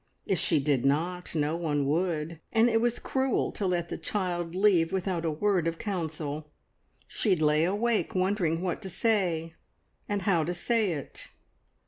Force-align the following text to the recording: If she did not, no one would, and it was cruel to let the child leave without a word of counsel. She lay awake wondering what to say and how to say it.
If 0.25 0.39
she 0.39 0.59
did 0.59 0.83
not, 0.83 1.35
no 1.35 1.55
one 1.55 1.85
would, 1.85 2.39
and 2.51 2.71
it 2.71 2.81
was 2.81 2.97
cruel 2.97 3.51
to 3.51 3.67
let 3.67 3.89
the 3.89 3.99
child 3.99 4.55
leave 4.55 4.91
without 4.91 5.25
a 5.25 5.29
word 5.29 5.67
of 5.67 5.77
counsel. 5.77 6.49
She 7.07 7.35
lay 7.35 7.65
awake 7.65 8.15
wondering 8.15 8.61
what 8.63 8.81
to 8.81 8.89
say 8.89 9.53
and 10.09 10.23
how 10.23 10.43
to 10.45 10.55
say 10.55 10.93
it. 10.93 11.29